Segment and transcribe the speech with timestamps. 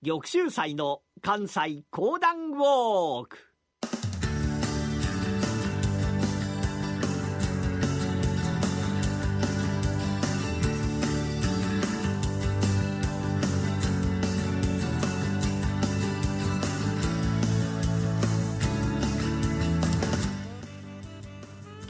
[0.00, 3.36] 玉州祭の関西講談ウォーク。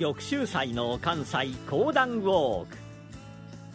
[0.00, 2.76] 玉州祭の関西講談ウォーク。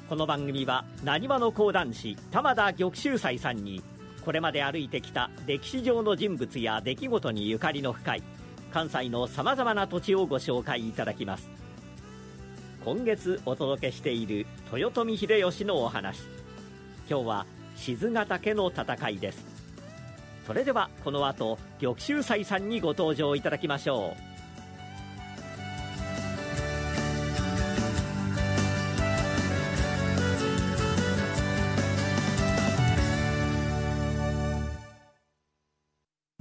[0.10, 3.84] この番組はなにわの講談師玉田玉州祭さんに
[4.24, 8.24] これまで歩いてきた歴史上の人物や出来事にゆかりの深い
[8.72, 11.50] 関西のさまざまな土地をご紹介いただきます。
[12.86, 16.22] 今月お届けしている豊臣秀吉のお話。
[17.10, 19.46] 今日は静ヶ岳の戦いです。
[20.48, 24.33] それではこの後玉州祭さんにご登場いただきましょう。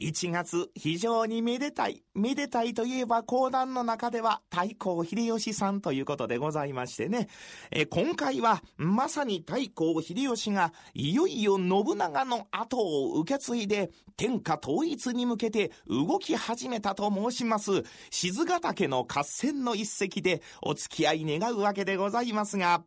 [0.00, 2.02] 1月、非常にめでたい。
[2.14, 7.28] めでたいといえば、講談の中では、太閤秀吉さんということでございましてね。
[7.70, 22.84] え今回は、まさに太閤秀吉が、いよいよ信長の後を受け継いで、天下統一に向けて動き始めたと申します、静ヶ岳の合戦の一席で、お付き合い願うわけでございますが、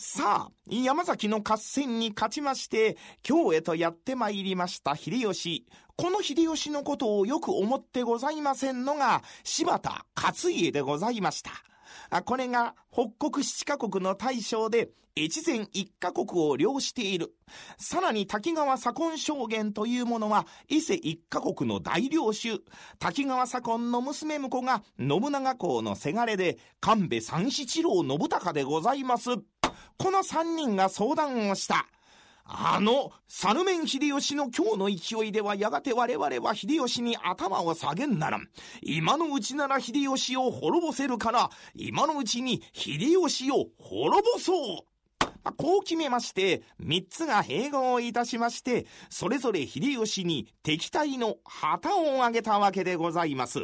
[0.00, 5.66] さあ、山崎の合戦に勝ちまして、京へとやって参りました秀吉。
[5.96, 11.50] この秀吉のことをよく思ってございませんのが、柴田勝家でございました。
[12.24, 17.34] これが北国七カ国の大将で、越前一カ国を領している。
[17.76, 22.62] さらに滝川左近将軍というものは、伊勢一カ国の大領主。
[22.98, 29.30] 滝川左近の娘婿が信長公のせがれで、神戸三七郎信孝でございます。
[29.96, 31.86] この三人が相談をした。
[32.50, 38.48] あの、猿面秀吉の今日の勢いではやがて我々は秀吉に頭を下げんならん。
[38.80, 44.88] 今のうちなら秀吉を滅ぼせるから、今のうちに秀吉を滅ぼそう
[45.56, 53.60] こう決めまして、三つが併合いたしまして、それぞれ秀吉に敵対の旗を上げたわけでございます。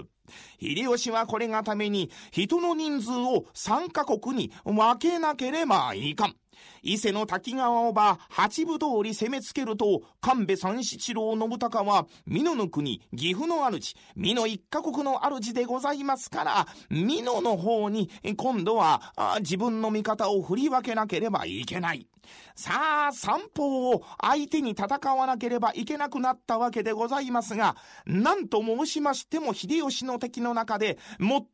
[0.61, 6.37] 秀吉はこれがために人の人数を三カ国に分けなければいかん。
[6.83, 22.09] 伊勢の滝川をば八部通り攻めつけると、神戸三七郎信孝は、美濃の国、岐阜の主、美濃一カ国の主でございますから、美濃の方に、今度は自分の味方を振り分けなければいけない。
[22.55, 27.77] さあ、三方を相手に戦わなければいけなくなったわけでございますが、
[28.07, 31.45] 何と申しましても秀吉の敵の中で、最も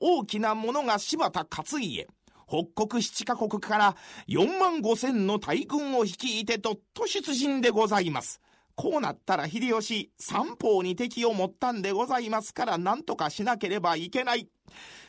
[0.00, 2.08] 大きなものが柴田勝家。
[2.48, 3.96] 北国七カ国から
[4.28, 8.40] 4万5千の大軍を率いてどっと出陣でございます。
[8.76, 14.48] こうなったら秀吉、三方に敵を持ったんでございますから何とかしなければいけない。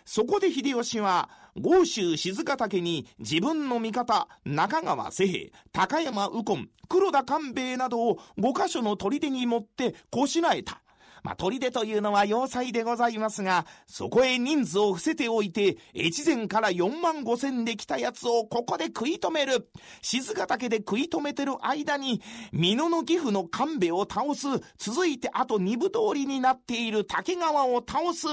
[0.05, 10.81] そこで秀吉は、豪州静ヶ岳に自分の味方、中川瀬平、高山右近、黒田官兵衛などを5カ所の砦に持ってこしらえた。
[11.23, 19.69] まあ、砦というのは要塞でございますが、そこへ人数を伏せておいて、越前から4万5千で来たやつをここで食い止める。
[20.01, 22.21] 静ヶ岳で食い止めてる間に、
[22.53, 24.47] 美濃の岐阜の神戸を倒す。
[24.77, 28.27] 続いてあと二部通りになっている竹川を倒す。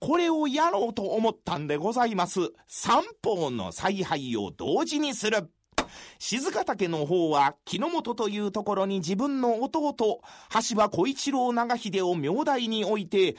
[0.00, 2.40] これをやろうと思ったんでございます。
[2.66, 5.50] 三方の采配を同時にする。
[6.18, 13.34] 静ヶ岳の方は木の本というところに自分の弟、橋場小一郎長秀を明大に置いて、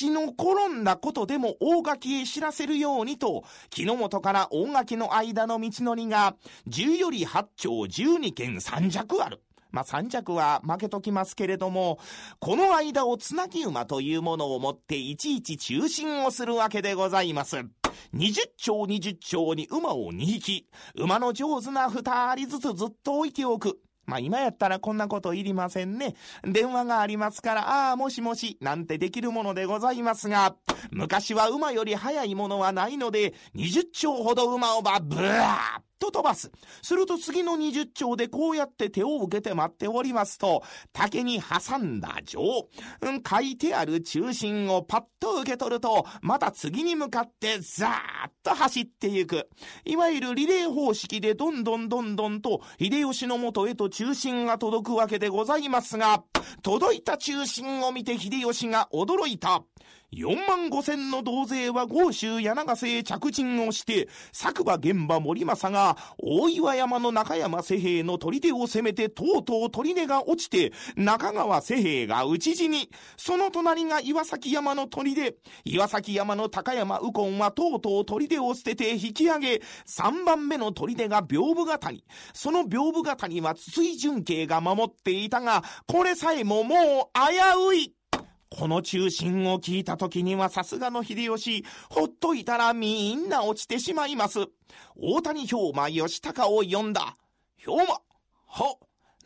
[0.00, 6.36] 橋の転んだことでも大垣へ知らせるようにと、木の本から大垣の間の道のりが、
[6.66, 9.42] 十より八丁十二県三尺ある。
[9.76, 11.98] まあ、三着は負けときますけれども、
[12.38, 17.66] この間をつなぎ馬というものをもっていちいち中心をするわけでございます。
[18.14, 23.78] 20丁20丁に馬を2匹、馬の上手な2人ずつずっと置いておく。
[24.06, 26.14] まあ今やったらこんなこといりませんね。
[26.44, 30.54] 電話がありますから、ああ、もしもし、なんてできるものでございますが、
[30.92, 36.50] 昔は馬より速いものはないので、20丁ほど馬をば、ブワーと飛ばす。
[36.82, 40.62] すると次の20丁でこうやって手を受けて待っておりますと、
[40.92, 42.40] 竹に挟んだ状、
[43.00, 49.48] うん、書いてある中心をパッと受け取ると、また次に向かってザーッと走っていく。
[49.84, 56.24] いわゆるリレー方式でどんどんどんどんと秀吉のもとへと中心が届くわけでございますが、
[56.62, 59.62] 届いた中心を見て秀吉が驚いた。
[60.16, 86.78] 4万5千の同勢は豪州柳瀬へ着陣をして、作馬現場森政が大岩山の中山瀬兵の砦を攻めてとうとう砦が落ちて、中川瀬兵が討ち死に、その隣が岩崎山の砦、岩崎山の高山右近はとうとう砦を捨てて引き上げ、3番目の砦が屏風型に、その屏風型には筒井純慶が守っていたが、これさえももう
[87.12, 87.95] 危うい。
[88.50, 94.46] この中心を聞いた時にはさすがの秀吉、ほっといたらみんな落ちてしまいます。
[94.96, 97.16] 大谷兵馬義高を呼んだ。
[97.56, 98.76] 兵馬は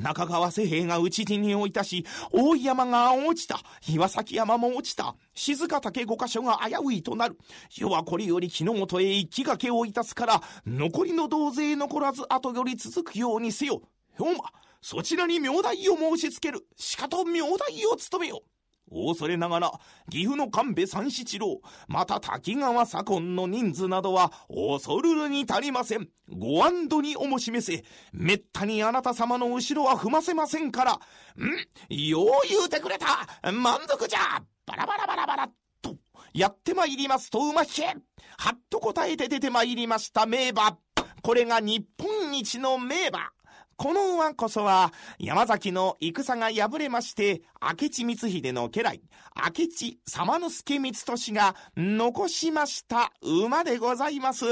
[0.00, 3.61] 中川瀬兵が討ち死にをいたし、大山が落ちた。
[3.87, 5.14] 岩崎山も落ちた。
[5.34, 7.37] 静か岳五箇所が危ういとなる。
[7.69, 13.82] 世はこれより木の元へ一気がけをいたすから、残りの同勢残らず後より続くようにせよ。
[14.19, 14.44] 兵馬、
[14.81, 16.67] そちらに名代を申し付ける。
[16.76, 18.43] しかと名代を務めよ。
[18.91, 19.73] 恐れながら、
[20.11, 26.09] 岐阜の神戸三七郎、また滝川左近の人数などは、恐るるに足りません。
[26.29, 30.99] ご安堵におもしめせ、めったにあなた様の後ろは踏ませませんから、ん？
[31.95, 35.51] よう言うてくれた満足じゃバラバラバラバラ
[35.83, 35.97] と、
[36.33, 40.79] やってまいりますと馬引けはっと答えて出てまいりました名馬。
[41.23, 43.31] これが日本一の名馬。
[43.82, 49.00] この馬こそは、山崎の戦が敗れまして、明智光秀の家来、
[49.35, 54.44] 明智様之助光俊が残しました馬でございます。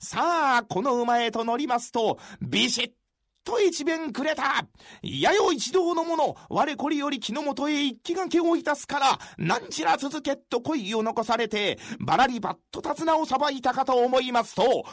[0.00, 2.90] さあ、この馬へと乗りますと、ビシッ
[3.44, 4.66] と一弁くれた。
[5.04, 14.84] やよ一同の者、我これより木の元へ一気がけをいたすから、なんちら続けと声を残されて、バラリバッと手綱をさばいたかと思いますと、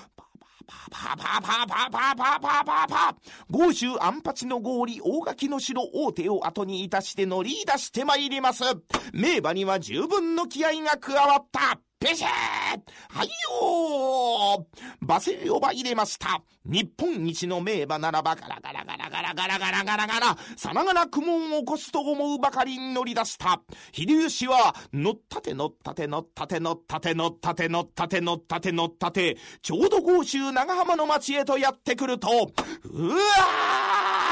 [0.68, 3.16] パーパーパーパーパーパーパーパーパー
[3.50, 8.63] 豪州安八の合理大垣の城大手を後にいたして乗り出してまいります。
[9.13, 11.80] 名馬には十分の気合が加わった。
[12.01, 12.30] ペシェー
[13.09, 16.42] はいよーバセリオバ入れました。
[16.65, 23.62] 日本一の名馬ならばガラガラガラガラガラガラガラガラ、さながら苦悶を起こすと思うばかりに乗り出した。
[23.92, 32.51] 秀吉は、乗ったて乗ったて乗ったて乗ったて乗ったて乗ったて乗ったて乗ったて、ちょうど甲州長浜の町へとやってくると、
[32.86, 33.15] うわ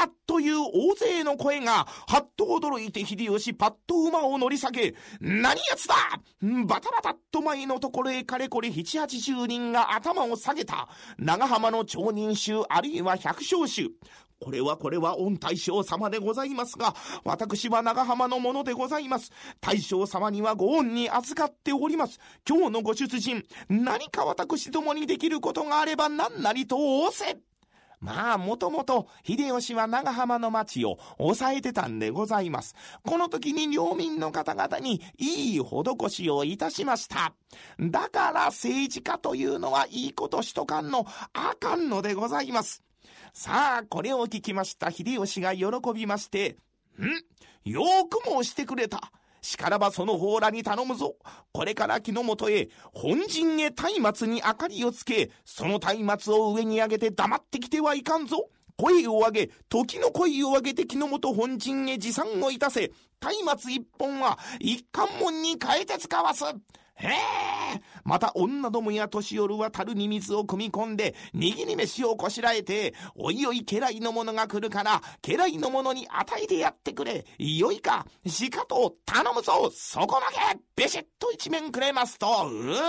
[0.06, 5.96] ーという大勢の声が、はっと驚いて秀吉パッと馬を乗り下げ、何やつだ
[6.40, 10.88] バタバタっと前のところへかれこれ七八十人が頭を下げた。
[11.18, 13.88] 長浜の町人衆あるいは百姓衆。
[14.40, 16.94] これはこれは御大将様でございますが、
[17.24, 19.32] 私は長浜のものでございます。
[19.60, 22.20] 大将様にはご恩に預かっております。
[22.48, 27.49] 今日のご出陣、何か私どもにできることがあれば何なりと仰せ。
[28.00, 32.74] まあ、もともと、秀吉は長浜の町を抑えてたんでございます。
[33.04, 37.34] この時に領民の方々にいい施しをいたしました。
[37.78, 42.82] だから政治家というのはいいことしとかんのあかんのでございます。
[43.34, 46.56] さあ、これを聞きました秀吉が喜びまして、
[46.98, 47.70] ん？
[47.70, 49.12] よーくもしてくれた。
[49.42, 51.16] しからばその方らに頼むぞ。
[51.52, 58.48] これから木の元へ、本陣へ松明に明かりをつけ、その松明を上に上げて黙ってきてはいかんぞ。
[58.76, 62.90] 声を上げ、時の声を上げて木の元本陣へ持参をいたせ、
[63.44, 66.44] 松明一本は一貫門に変えて使わす。
[67.00, 67.50] へえ
[68.04, 77.24] また女どもや年寄るは樽に水を汲み込んで、握り飯をこしらえて、おいおい家来の者が来るから、家来の者に与えてやってくれ。
[77.38, 82.82] よいか、しかと頼むぞ、そこまでビシッと一面くれますと、うわ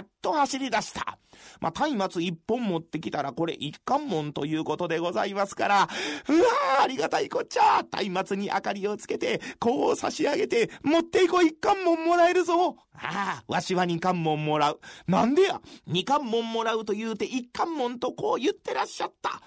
[0.00, 1.18] ーっと走り出した。
[1.60, 5.88] まあ、松明一本持ってきたらこれ一貫門ということでございますから、
[6.28, 14.80] うわーありがたいこっちゃ松明に明かりをつけて、こう差し上げて、持っていこう一貫門もらえるぞああ、わしは二貫門もらう。
[15.06, 15.60] なんでや？
[15.86, 19.40] 二貫門もらうと言うて一貫門とこう言ってらっしゃった。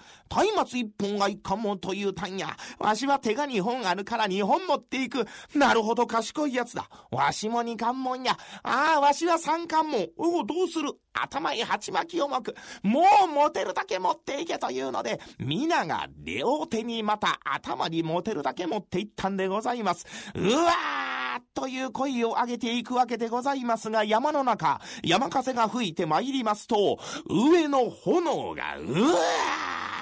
[0.56, 2.56] 松明一本が一貫門というたんや。
[2.78, 5.26] わしは手が二本あるから二本持っていく。
[5.54, 6.88] なるほど賢いやつだ。
[7.10, 8.38] わしも二貫門や。
[8.62, 10.08] ああ、わしは三貫門。
[10.16, 10.90] おお、どうする？
[11.12, 12.54] 頭へ鉢巻きを巻く。
[12.82, 20.06] もう持てるだけ持っていけというので、皆が両手にまた頭に持てるだけ持っていったんでございます。
[20.34, 26.98] うわーーという声を上げていくわけでございますが、山の中、山風が吹いて参りますと、
[27.28, 29.18] 上の炎が、うわ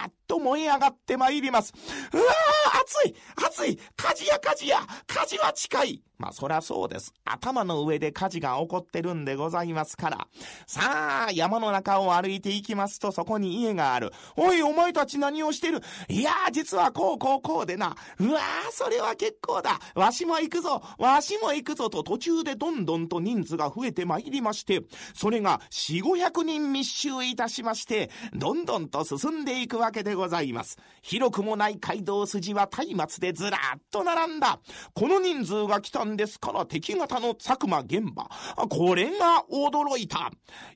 [0.05, 1.73] ーっと燃え上がって参ります。
[2.13, 7.15] うわー熱い熱い火事や火事や火事は近いまあそりゃそうです。
[7.25, 10.29] 頭の上で火事が起こってるんでございますから。
[10.67, 14.13] さあ、山の中を歩いていきますとそこに家がある。
[14.37, 15.81] おい、お前たち何をしてる？
[16.09, 17.97] いやー、実はこうこうこうでな。
[18.19, 19.81] うわー、それは結構だ。
[19.95, 20.83] わしも行くぞ。
[20.99, 24.83] わしも行くぞと途中でどんどんと人数が増えてまいりまして、
[25.15, 30.77] それが4、500人密集いたしまして、どんどんと進んでいくわけでございます。
[31.01, 34.61] 広くもない街道筋は松明でずらっと並んだ。
[34.93, 38.29] この人数が来たんですから敵方の佐久間現場。
[38.69, 40.31] これが驚いた。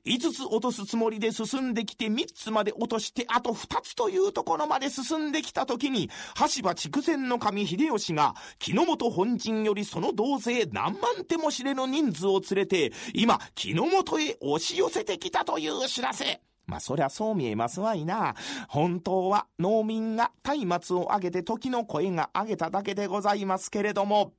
[0.05, 16.41] 5つ落とすつもりで進んできて3つまで落としてあと2つというところまで進んできた時に、羽柴筑前の神秀吉が、木の本本陣よりその同勢何万手も知れぬ人数を連れて、今、木の本へ押し寄せてきたという知らせ。
[16.67, 18.35] まあそりゃそう見えますわいな。
[18.67, 20.31] 本当は農民が
[20.65, 24.33] 松明を上げて時の声が上げただけでございますけれども、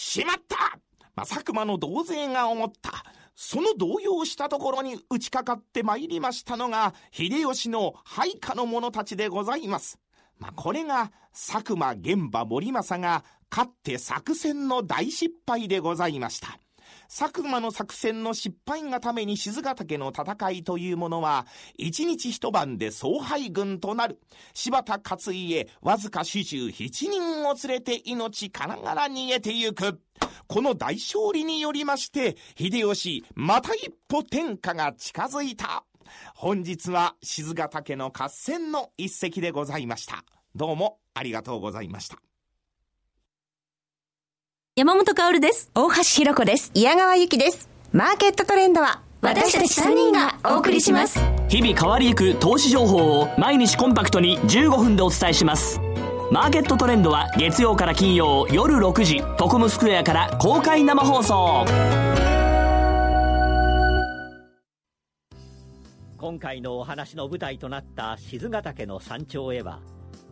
[0.00, 0.78] しまった
[1.16, 2.92] ま、佐久間の同勢が思った。
[3.34, 9.98] その動揺したところに打ちかかってまいりましたのが、秀吉の配下の者たちでございます。
[10.38, 16.60] まあ、これが佐久間玄馬森政が勝って作戦の大失敗でございました。
[17.08, 21.46] 佐久間の作戦の失敗がために静ヶ岳の戦いというものは、
[21.78, 24.20] 一日一晩で総敗軍となる。
[24.52, 30.00] 柴田勝家、わずか主従7人を連れて命からがら逃げてゆく。
[30.46, 35.84] この大勝利によりまして、秀吉、また一歩天下が近づいた。
[36.34, 40.24] 本日は静ヶ岳の合戦の一席でございました。
[40.54, 42.27] どうもありがとうございました。
[44.78, 45.72] 山本薫です。
[45.74, 46.70] 大橋ひろ子です。
[46.72, 47.68] 宮川ゆきです。
[47.92, 51.18] マーケットトレンドは私たち3人がお送りします。
[51.48, 55.80] 日々変わりゆく投資情報を毎日コンパクトに15分でお伝えします。
[56.30, 61.64] マーケットトレンドは月曜から金曜夜6時、トコムスクエアから公開生放送。
[66.18, 69.80] 今回のお話の舞台となった静ヶ岳の山頂へは、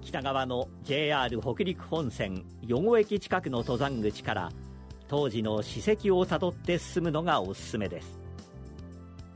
[0.07, 4.53] 北側の JR 北陸本線余呉駅近くの登山口から
[5.09, 8.21] 当時の史跡をたどって進むのがおすすめです。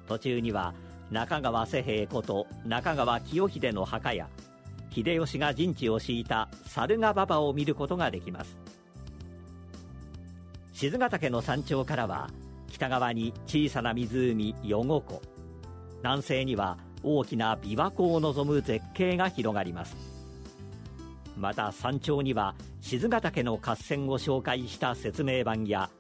[0.07, 0.73] 途中には
[1.11, 4.29] 中川瀬平こと中川清秀の墓や
[4.91, 8.57] 秀吉が陣地を敷いた猿ヶ馬場を見ることができます。
[10.73, 12.31] 静ヶ岳の山頂からは
[12.71, 15.21] 北側に小さな湖余呉湖。
[15.99, 20.20] 南西には大きな琵琶湖を望む絶景が広がります。
[21.41, 25.91] また山頂には静ヶ岳の合戦を紹介した説明板や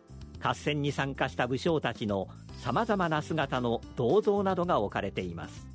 [0.42, 2.28] 合戦に参加した武将たちの
[2.59, 5.66] さまざまな姿の銅像などが置かれています。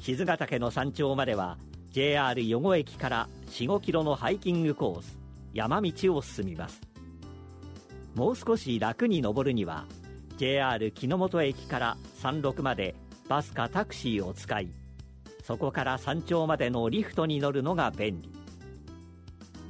[0.00, 1.58] 静ヶ岳の山頂までは
[1.90, 5.18] JR 余呉駅から45キロのハイキングコース
[5.52, 6.80] 山道を進みます。
[8.14, 9.86] もう少し楽に登るには
[10.38, 12.94] JR 木之本駅から山麓まで
[13.28, 14.70] バスかタクシーを使い
[15.48, 18.30] そこから山頂までのリフトに乗るのが便利。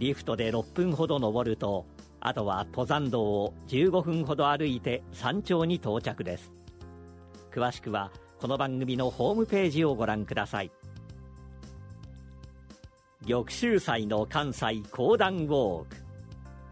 [0.00, 1.87] リフトで6分ほど登ると
[2.18, 6.50] あとは登山道を15分ほど歩いて山頂に到着です。
[7.52, 10.73] 詳しくはこの番組のホームページをご覧ください。
[13.28, 15.97] 玉州祭の関西講談ウォーク。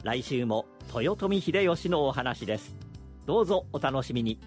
[0.03, 2.75] 来週も豊臣秀吉のお話です。
[3.25, 4.41] どうぞお楽しみに。